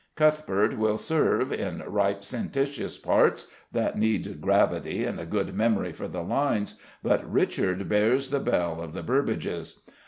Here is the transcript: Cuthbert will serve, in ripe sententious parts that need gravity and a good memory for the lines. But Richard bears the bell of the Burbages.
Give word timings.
Cuthbert 0.15 0.79
will 0.79 0.97
serve, 0.97 1.53
in 1.53 1.83
ripe 1.85 2.23
sententious 2.25 2.97
parts 2.97 3.51
that 3.71 3.99
need 3.99 4.41
gravity 4.41 5.03
and 5.03 5.19
a 5.19 5.27
good 5.27 5.53
memory 5.53 5.93
for 5.93 6.07
the 6.07 6.23
lines. 6.23 6.81
But 7.03 7.31
Richard 7.31 7.87
bears 7.87 8.31
the 8.31 8.39
bell 8.39 8.81
of 8.81 8.93
the 8.93 9.03
Burbages. 9.03 9.79